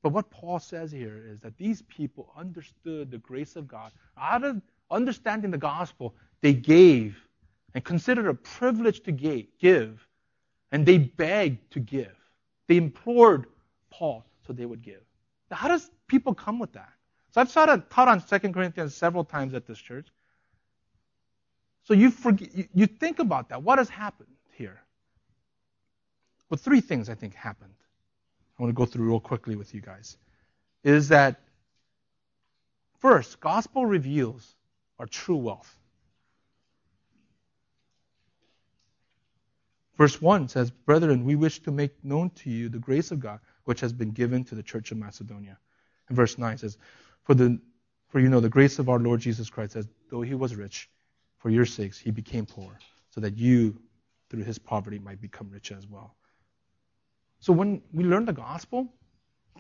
[0.05, 3.90] But what Paul says here is that these people understood the grace of God.
[4.19, 7.17] Out of understanding the gospel, they gave
[7.73, 10.07] and considered a privilege to give,
[10.73, 12.14] and they begged to give.
[12.67, 13.47] They implored
[13.88, 15.01] Paul so they would give.
[15.51, 16.93] Now, how does people come with that?
[17.31, 20.09] So I've taught on 2 Corinthians several times at this church.
[21.85, 23.62] So you, forget, you think about that.
[23.62, 24.83] What has happened here?
[26.51, 27.73] Well, three things I think happened.
[28.59, 30.17] I want to go through real quickly with you guys,
[30.83, 31.40] is that
[32.99, 34.55] first, gospel reveals
[34.99, 35.77] our true wealth.
[39.97, 43.40] Verse 1 says, Brethren, we wish to make known to you the grace of God
[43.64, 45.59] which has been given to the church of Macedonia.
[46.09, 46.77] And verse 9 says,
[47.23, 47.59] For, the,
[48.09, 50.88] for you know the grace of our Lord Jesus Christ, says, though he was rich,
[51.38, 52.79] for your sakes he became poor,
[53.11, 53.79] so that you,
[54.31, 56.14] through his poverty, might become rich as well.
[57.44, 58.88] So when we learn the gospel,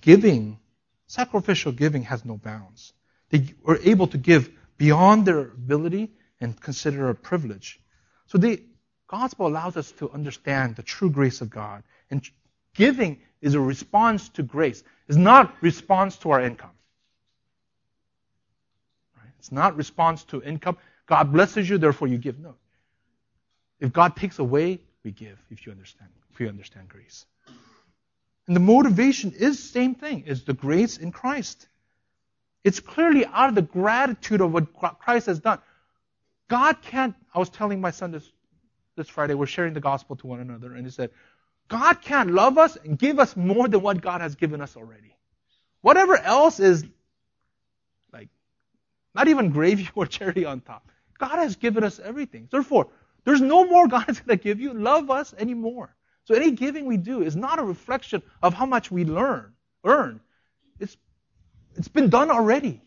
[0.00, 0.58] giving,
[1.06, 2.94] sacrificial giving has no bounds.
[3.28, 7.78] They were able to give beyond their ability and consider a privilege.
[8.24, 8.62] So the
[9.06, 11.82] gospel allows us to understand the true grace of God.
[12.10, 12.26] And
[12.74, 14.82] giving is a response to grace.
[15.06, 16.78] It's not response to our income.
[19.14, 19.32] Right?
[19.40, 20.78] It's not response to income.
[21.04, 22.38] God blesses you, therefore you give.
[22.38, 22.54] No.
[23.78, 27.26] If God takes away, we give, if you understand, if you understand grace.
[28.46, 31.66] And the motivation is the same thing, is the grace in Christ.
[32.62, 35.58] It's clearly out of the gratitude of what Christ has done.
[36.48, 38.30] God can't, I was telling my son this,
[38.96, 41.10] this Friday, we're sharing the gospel to one another, and he said,
[41.68, 45.16] God can't love us and give us more than what God has given us already.
[45.80, 46.84] Whatever else is
[48.12, 48.28] like
[49.14, 50.90] not even gravy or cherry on top.
[51.18, 52.48] God has given us everything.
[52.50, 52.88] Therefore,
[53.24, 55.94] there's no more God is going to give you, love us anymore.
[56.24, 59.52] So any giving we do is not a reflection of how much we learn,
[59.84, 60.20] earn.
[60.80, 60.96] It's,
[61.76, 62.80] it's been done already.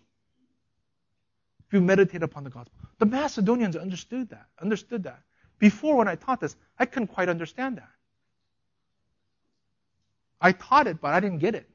[1.68, 2.74] If you meditate upon the gospel.
[2.98, 5.22] The Macedonians understood that, understood that.
[5.60, 7.90] Before when I taught this, I couldn't quite understand that.
[10.40, 11.70] I taught it, but I didn't get it.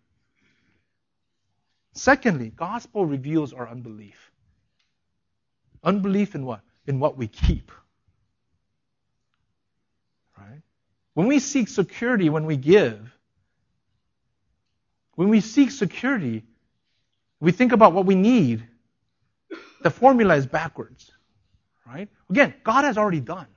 [1.95, 4.31] Secondly, gospel reveals our unbelief.
[5.85, 6.61] Unbelief in what?
[6.87, 7.71] In what we keep.
[10.39, 10.63] Right?
[11.15, 13.11] When we seek security when we give,
[15.15, 16.45] when we seek security,
[17.41, 18.65] we think about what we need.
[19.83, 21.11] The formula is backwards.
[21.87, 22.09] Right?
[22.31, 23.49] Again, God has already done.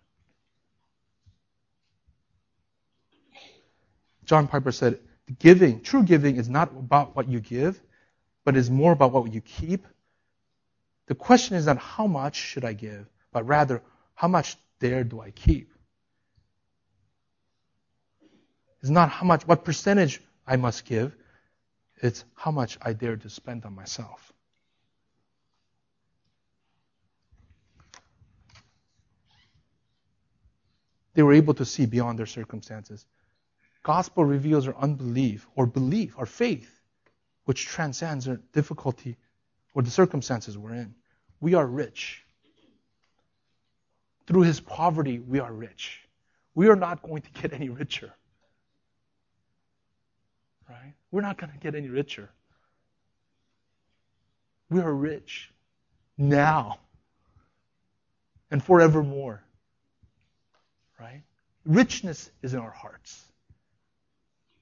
[4.25, 4.99] John Piper said,
[5.39, 7.79] giving, true giving is not about what you give,
[8.43, 9.87] but is more about what you keep.
[11.07, 13.83] The question is not how much should I give, but rather
[14.15, 15.74] how much there do I keep?
[18.85, 21.15] It's not how much, what percentage I must give.
[22.03, 24.31] It's how much I dare to spend on myself.
[31.15, 33.07] They were able to see beyond their circumstances.
[33.81, 36.69] Gospel reveals our unbelief or belief, or faith,
[37.45, 39.17] which transcends our difficulty
[39.73, 40.93] or the circumstances we're in.
[41.41, 42.23] We are rich.
[44.27, 46.01] Through his poverty, we are rich.
[46.53, 48.13] We are not going to get any richer.
[50.69, 50.93] Right?
[51.11, 52.29] We're not going to get any richer.
[54.69, 55.51] We are rich
[56.17, 56.79] now
[58.49, 59.43] and forevermore.
[60.99, 61.21] Right?
[61.65, 63.25] Richness is in our hearts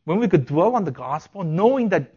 [0.05, 2.13] when we could dwell on the gospel, knowing that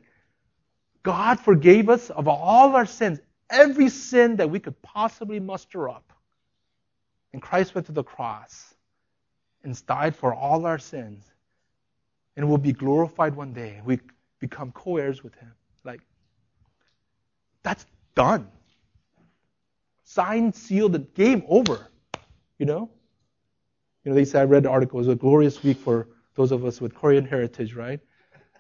[1.03, 6.13] God forgave us of all our sins, every sin that we could possibly muster up.
[7.33, 8.75] And Christ went to the cross
[9.63, 11.25] and died for all our sins.
[12.37, 13.81] And will be glorified one day.
[13.85, 14.01] We
[14.41, 15.53] become co heirs with Him.
[15.85, 16.01] Like,
[17.63, 18.49] that's done.
[20.05, 21.89] Signed, sealed, and game over.
[22.59, 22.91] You know?
[24.05, 24.99] You know, they say I read the article.
[24.99, 28.01] It was a glorious week for those of us with Korean heritage, right?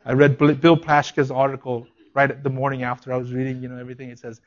[0.04, 4.08] I read Bill Plaschke's article right the morning after I was reading, you know, everything.
[4.10, 4.40] It says,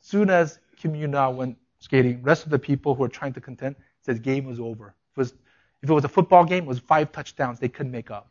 [0.00, 3.76] soon as Kim Yuna went skating, rest of the people who were trying to contend
[4.02, 4.94] says game was over.
[5.16, 5.34] It was,
[5.82, 7.58] if it was a football game, it was five touchdowns.
[7.58, 8.30] They couldn't make up,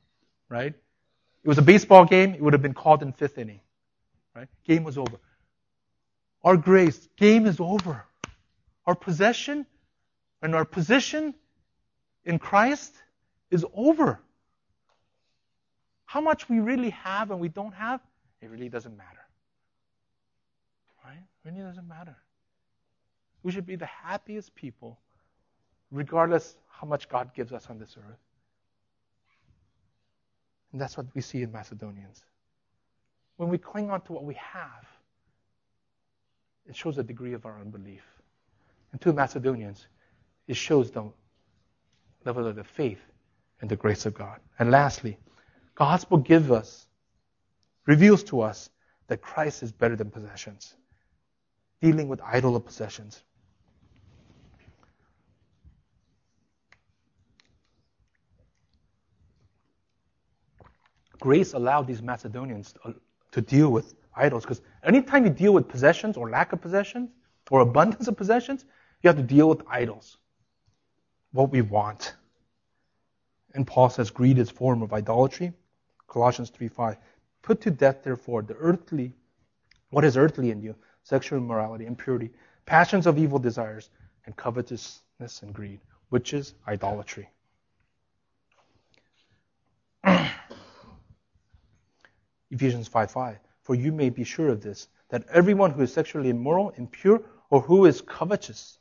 [0.49, 0.73] right?
[1.43, 3.62] It was a baseball game, it would have been called in fifth inning,
[4.36, 4.47] right?
[4.65, 5.19] Game was over.
[6.43, 8.05] Our grace, game is over.
[8.86, 9.65] Our possession
[10.41, 11.33] and our position
[12.25, 12.93] in Christ
[13.51, 14.19] is over.
[16.05, 17.99] How much we really have and we don't have,
[18.41, 19.25] it really doesn't matter.
[21.03, 21.23] Right?
[21.43, 22.15] Really doesn't matter.
[23.43, 24.99] We should be the happiest people,
[25.91, 28.19] regardless how much God gives us on this earth.
[30.71, 32.23] And that's what we see in Macedonians.
[33.38, 34.86] When we cling on to what we have,
[36.67, 38.03] it shows a degree of our unbelief.
[38.91, 39.88] And to Macedonians,
[40.47, 41.12] it shows the
[42.25, 43.01] level of the faith
[43.62, 44.39] and the grace of God.
[44.60, 45.17] And lastly,
[45.75, 46.88] gospel gives us,
[47.86, 48.69] reveals to us
[49.08, 50.75] that Christ is better than possessions.
[51.82, 53.23] Dealing with idol possessions.
[61.19, 62.95] Grace allowed these Macedonians to,
[63.32, 67.10] to deal with idols because anytime you deal with possessions or lack of possessions
[67.49, 68.65] or abundance of possessions,
[69.01, 70.17] you have to deal with idols.
[71.32, 72.15] What we want.
[73.53, 75.53] And Paul says greed is form of idolatry.
[76.08, 76.97] Colossians 3:5.
[77.41, 79.13] Put to death, therefore, the earthly,
[79.89, 82.32] what is earthly in you, sexual immorality, impurity,
[82.65, 83.89] passions of evil desires,
[84.26, 87.30] and covetousness and greed, which is idolatry.
[92.52, 93.39] Ephesians 5:5.
[93.62, 97.62] For you may be sure of this, that everyone who is sexually immoral, impure, or
[97.62, 98.80] who is covetous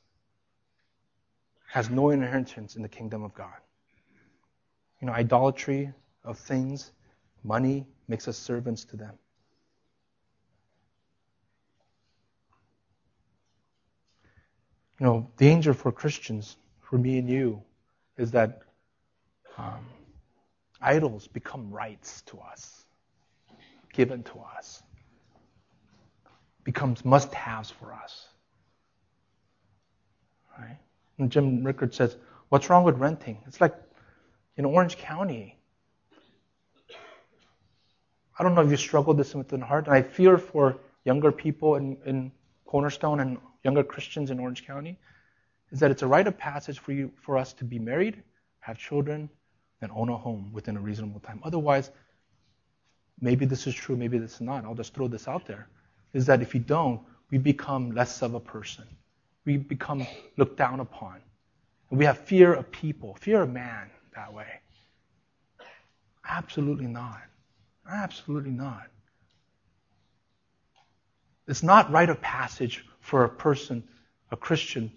[1.67, 3.61] has no inheritance in the kingdom of God.
[5.01, 5.93] You know, idolatry
[6.25, 6.93] of things
[7.47, 9.14] Money makes us servants to them.
[14.99, 17.62] You know, danger for Christians, for me and you,
[18.17, 18.62] is that
[19.57, 19.87] um,
[20.81, 22.76] idols become rights to us,
[23.97, 24.82] given to us,
[26.64, 28.28] becomes must-haves for us.
[30.59, 30.78] Right?
[31.18, 32.16] And Jim Rickard says,
[32.51, 33.38] "What's wrong with renting?
[33.47, 33.74] It's like
[34.57, 35.59] in Orange County,
[38.38, 41.32] I don't know if you struggle this within the heart, and I fear for younger
[41.32, 42.32] people in, in
[42.66, 44.99] Cornerstone and younger Christians in Orange County,
[45.70, 48.22] is that it's a rite of passage for you for us to be married,
[48.61, 49.30] have children,
[49.80, 51.40] and own a home within a reasonable time.
[51.44, 51.90] Otherwise,
[53.21, 54.64] maybe this is true, maybe this is not.
[54.64, 55.69] I'll just throw this out there.
[56.12, 57.01] Is that if you don't,
[57.31, 58.85] we become less of a person.
[59.45, 60.07] We become
[60.37, 61.21] looked down upon.
[61.91, 64.47] We have fear of people, fear of man that way.
[66.29, 67.23] Absolutely not.
[67.89, 68.89] Absolutely not.
[71.47, 73.85] It's not rite of passage for a person,
[74.33, 74.91] a Christian,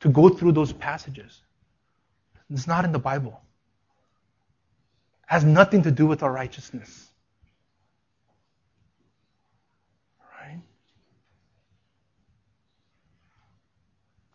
[0.00, 1.40] to go through those passages.
[2.50, 3.40] It's not in the Bible.
[5.22, 7.07] It has nothing to do with our righteousness.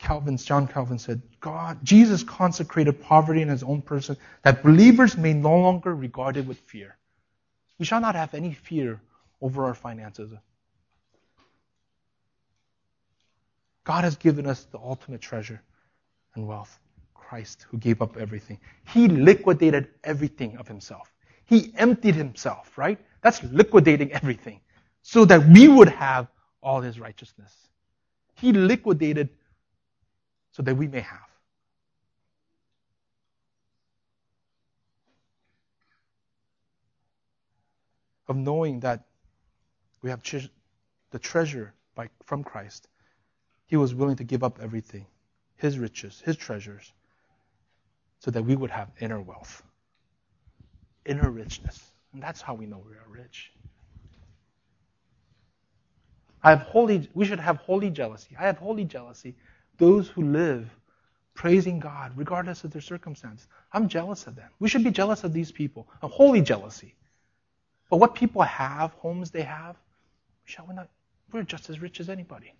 [0.03, 5.33] Calvin, John Calvin said, God, Jesus consecrated poverty in his own person that believers may
[5.33, 6.97] no longer regard it with fear.
[7.79, 9.01] We shall not have any fear
[9.41, 10.31] over our finances.
[13.85, 15.61] God has given us the ultimate treasure
[16.35, 16.77] and wealth.
[17.13, 18.59] Christ, who gave up everything.
[18.89, 21.11] He liquidated everything of himself.
[21.45, 22.99] He emptied himself, right?
[23.21, 24.59] That's liquidating everything
[25.01, 26.27] so that we would have
[26.61, 27.51] all his righteousness.
[28.35, 29.29] He liquidated
[30.53, 31.19] so that we may have.
[38.29, 39.03] Of knowing that
[40.01, 40.23] we have
[41.11, 42.87] the treasure by, from Christ
[43.73, 45.07] he was willing to give up everything,
[45.55, 46.93] his riches, his treasures,
[48.19, 49.63] so that we would have inner wealth,
[51.05, 51.83] inner richness.
[52.13, 53.51] And that's how we know we are rich.
[56.43, 58.35] I have holy, we should have holy jealousy.
[58.39, 59.35] I have holy jealousy.
[59.77, 60.69] Those who live
[61.33, 63.47] praising God regardless of their circumstance.
[63.71, 64.49] I'm jealous of them.
[64.59, 65.87] We should be jealous of these people.
[66.01, 66.93] A holy jealousy.
[67.89, 69.75] But what people have, homes they have,
[70.45, 70.89] shall we not?
[71.31, 72.53] We're just as rich as anybody.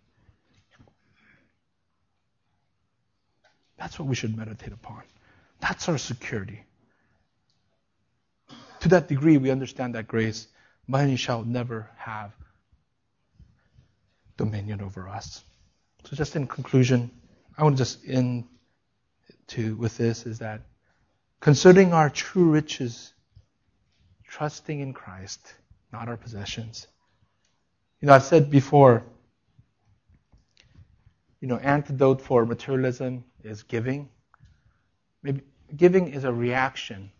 [3.78, 5.03] That's what we should meditate upon.
[5.59, 6.64] That's our security.
[8.82, 10.47] To that degree, we understand that grace,
[10.88, 12.32] money shall never have
[14.38, 15.43] dominion over us.
[16.05, 17.11] So, just in conclusion,
[17.57, 18.45] I want to just end
[19.47, 20.61] to with this is that
[21.39, 23.13] concerning our true riches,
[24.27, 25.53] trusting in Christ,
[25.91, 26.87] not our possessions.
[28.01, 29.03] You know, I've said before,
[31.39, 34.09] you know, antidote for materialism is giving.
[35.21, 35.41] Maybe
[35.75, 37.11] giving is a reaction,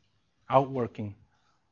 [0.49, 1.15] outworking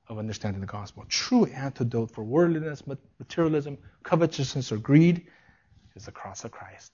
[0.08, 1.06] of understanding the gospel.
[1.10, 2.84] True antidote for worldliness,
[3.20, 5.28] materialism, covetousness, or greed
[5.96, 6.94] is the cross of Christ.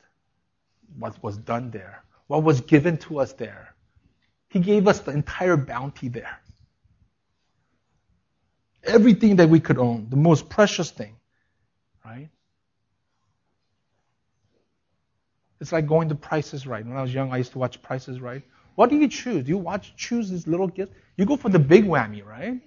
[0.98, 3.76] What was done there, what was given to us there.
[4.50, 6.40] He gave us the entire bounty there.
[8.84, 11.16] Everything that we could own, the most precious thing,
[12.06, 12.30] right?
[15.60, 16.86] It's like going to Prices Right.
[16.86, 18.44] When I was young, I used to watch Prices Right.
[18.76, 19.44] What do you choose?
[19.44, 20.94] Do you watch choose this little gift?
[21.18, 22.62] You go for the big whammy, right?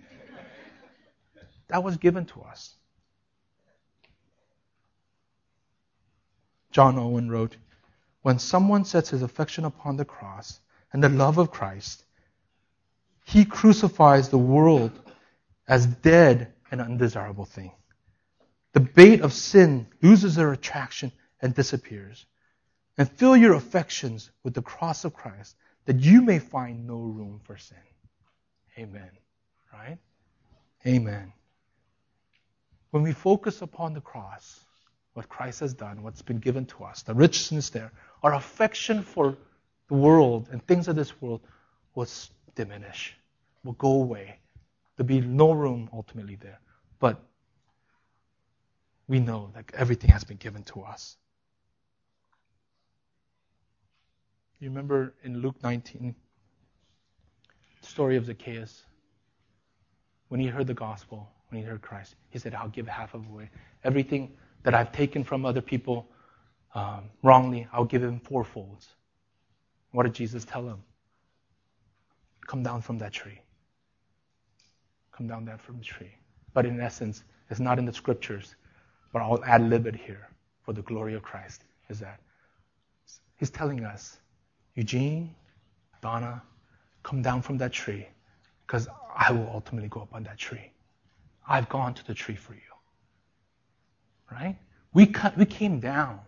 [1.68, 2.74] That was given to us.
[6.72, 7.56] John Owen wrote,
[8.22, 10.60] When someone sets his affection upon the cross
[10.92, 12.04] and the love of Christ,
[13.24, 14.92] he crucifies the world
[15.66, 17.72] as dead and undesirable thing.
[18.72, 22.26] The bait of sin loses their attraction and disappears
[22.98, 25.56] and fill your affections with the cross of Christ
[25.86, 27.78] that you may find no room for sin.
[28.78, 29.10] Amen.
[29.72, 29.98] Right?
[30.86, 31.32] Amen.
[32.90, 34.60] When we focus upon the cross,
[35.14, 37.92] what Christ has done, what's been given to us, the richness there,
[38.22, 39.36] our affection for
[39.88, 41.40] the world and things of this world
[41.94, 42.06] will
[42.54, 43.16] diminish,
[43.64, 44.38] will go away.
[44.96, 46.60] There'll be no room ultimately there.
[46.98, 47.20] But
[49.08, 51.16] we know that everything has been given to us.
[54.60, 56.14] You remember in Luke 19,
[57.80, 58.84] the story of Zacchaeus.
[60.28, 63.26] When he heard the gospel, when he heard Christ, he said, I'll give half of
[63.26, 63.50] away.
[63.82, 64.30] Everything
[64.62, 66.06] that I've taken from other people
[66.74, 68.86] um, wrongly, I'll give him fourfolds.
[69.92, 70.82] What did Jesus tell him?
[72.46, 73.40] Come down from that tree.
[75.12, 76.14] Come down that from the tree.
[76.54, 78.54] But in essence, it's not in the scriptures,
[79.12, 80.28] but I'll add lib it here
[80.64, 81.64] for the glory of Christ.
[81.88, 82.20] Is that
[83.36, 84.18] he's telling us
[84.74, 85.34] Eugene,
[86.00, 86.42] Donna,
[87.02, 88.06] come down from that tree
[88.66, 90.70] because I will ultimately go up on that tree.
[91.48, 92.60] I've gone to the tree for you.
[94.30, 94.56] Right?
[94.92, 96.20] We, cut, we came down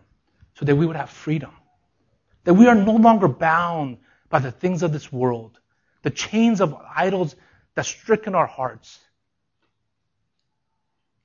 [0.55, 1.51] so that we would have freedom.
[2.43, 3.97] That we are no longer bound
[4.29, 5.59] by the things of this world,
[6.01, 7.35] the chains of idols
[7.75, 8.99] that stricken our hearts.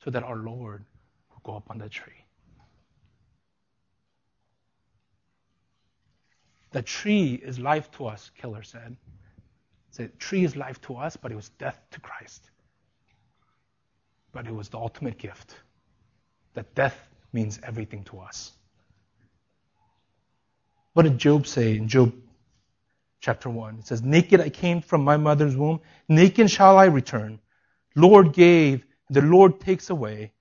[0.05, 0.85] so that our Lord
[1.31, 2.24] will go up on the tree.
[6.70, 8.97] The tree is life to us, Keller said.
[9.97, 12.51] The tree is life to us, but it was death to Christ.
[14.33, 15.57] But it was the ultimate gift.
[16.55, 16.97] That death
[17.33, 18.53] means everything to us.
[20.99, 22.12] What did Job say in Job
[23.20, 23.76] chapter 1?
[23.78, 25.78] It says, Naked I came from my mother's womb,
[26.09, 27.38] naked shall I return.
[27.94, 30.32] Lord gave, the Lord takes away.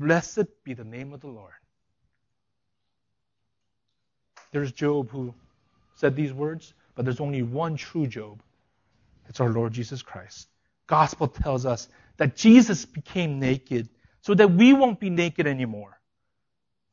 [0.00, 1.52] Blessed be the name of the Lord.
[4.50, 5.32] There's Job who
[5.94, 8.42] said these words, but there's only one true Job.
[9.28, 10.48] It's our Lord Jesus Christ.
[10.88, 11.86] Gospel tells us
[12.16, 13.88] that Jesus became naked
[14.22, 16.00] so that we won't be naked anymore.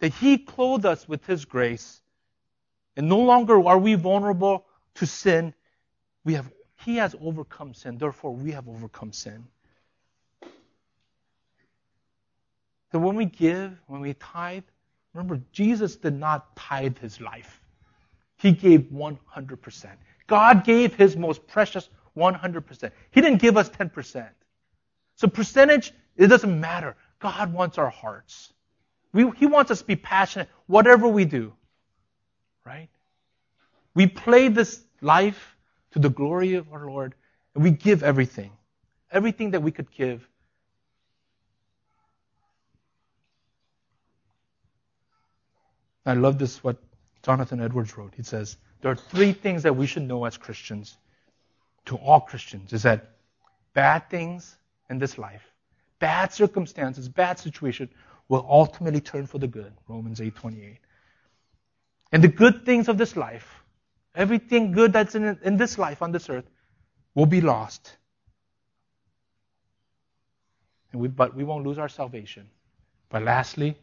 [0.01, 1.99] That he clothed us with his grace.
[2.98, 5.54] And no longer are we vulnerable to sin.
[6.26, 6.52] We have
[6.84, 9.45] he has overcome sin, therefore we have overcome sin.
[12.91, 14.64] So when we give, when we tithe,
[15.14, 17.62] remember Jesus did not tithe his life.
[18.38, 19.89] He gave 100%.
[20.28, 22.91] God gave his most precious 100%.
[23.12, 24.28] He didn't give us 10%.
[25.16, 26.95] So percentage, it doesn't matter.
[27.20, 28.54] God wants our hearts.
[29.14, 31.54] We, he wants us to be passionate, whatever we do.
[32.68, 32.89] Right?
[33.95, 35.55] We play this life
[35.91, 37.15] to the glory of our Lord,
[37.55, 38.51] and we give everything.
[39.09, 40.28] Everything that we could give.
[46.05, 46.78] I love this, what
[47.24, 48.13] Jonathan Edwards wrote.
[48.15, 50.97] He says, There are three things that we should know as Christians,
[51.86, 53.11] to all Christians, is that
[53.74, 54.57] bad things
[54.89, 55.43] in this life,
[55.99, 57.89] bad circumstances, bad situation,
[58.28, 59.72] will ultimately turn for the good.
[59.88, 60.80] Romans 8:28.
[62.12, 63.64] And the good things of this life,
[64.16, 66.49] everything good that's in, in this life on this earth,
[67.16, 67.97] will be lost.
[70.91, 72.47] And we, but we won't lose our salvation.
[73.10, 73.78] But lastly,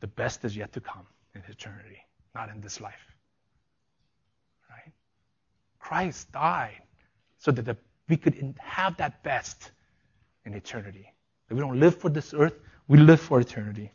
[0.00, 2.02] the best is yet to come in eternity
[2.38, 3.16] not in this life.
[4.70, 4.92] Right?
[5.78, 6.82] Christ died
[7.38, 7.76] so that the,
[8.08, 9.72] we could have that best
[10.44, 11.12] in eternity.
[11.48, 12.54] That we don't live for this earth,
[12.86, 13.90] we live for eternity.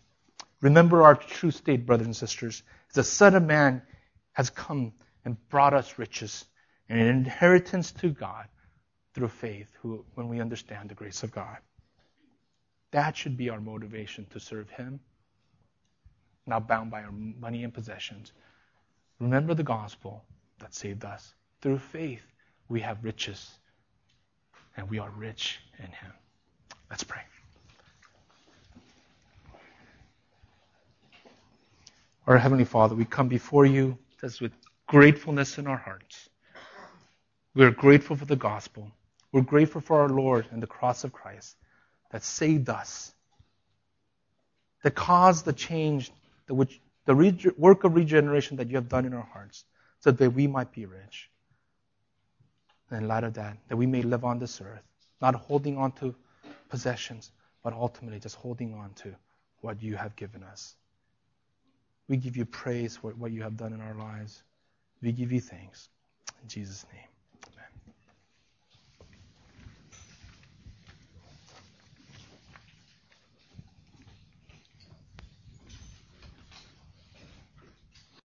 [0.64, 2.64] Remember our true state, brothers and sisters.
[2.93, 3.84] The Son of Man
[4.32, 4.93] has come
[5.26, 6.45] and brought us riches
[6.89, 8.47] and an inheritance to God
[9.14, 11.57] through faith who, when we understand the grace of God.
[12.91, 14.99] That should be our motivation to serve Him
[16.45, 18.32] not bound by our money and possessions.
[19.20, 20.24] Remember the gospel
[20.59, 21.34] that saved us.
[21.61, 22.24] Through faith,
[22.68, 23.51] we have riches,
[24.76, 26.11] and we are rich in Him.
[26.89, 27.22] Let's pray.
[32.26, 34.53] Our Heavenly Father, we come before you just with
[34.88, 36.30] gratefulness in our hearts.
[37.53, 38.89] We are grateful for the gospel.
[39.34, 41.57] We're grateful for our Lord and the cross of Christ
[42.11, 43.13] that saved us,
[44.84, 46.11] that caused the change
[46.47, 49.65] the, which, the rege- work of regeneration that you have done in our hearts,
[49.99, 51.30] so that we might be rich.
[52.89, 54.84] And in light of that, that we may live on this earth,
[55.21, 56.15] not holding on to
[56.69, 57.32] possessions,
[57.63, 59.13] but ultimately just holding on to
[59.59, 60.76] what you have given us.
[62.08, 64.43] We give you praise for what you have done in our lives.
[65.01, 65.89] We give you thanks.
[66.41, 67.12] In Jesus' name.